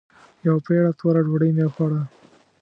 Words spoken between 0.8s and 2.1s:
توره ډوډۍ مې وخوړه.